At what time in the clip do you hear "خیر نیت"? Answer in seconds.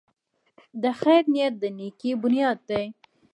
0.99-1.53